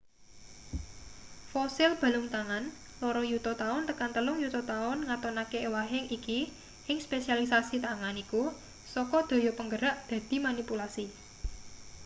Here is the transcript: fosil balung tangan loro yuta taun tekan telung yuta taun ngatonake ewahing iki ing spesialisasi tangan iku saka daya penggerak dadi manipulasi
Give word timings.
fosil 1.53 1.91
balung 2.01 2.25
tangan 2.33 2.65
loro 3.05 3.21
yuta 3.31 3.53
taun 3.61 3.83
tekan 3.89 4.11
telung 4.15 4.39
yuta 4.43 4.61
taun 4.71 4.97
ngatonake 5.07 5.57
ewahing 5.67 6.05
iki 6.17 6.39
ing 6.89 6.97
spesialisasi 7.05 7.75
tangan 7.85 8.15
iku 8.23 8.43
saka 8.93 9.19
daya 9.29 9.51
penggerak 9.59 9.95
dadi 10.09 10.37
manipulasi 10.47 11.05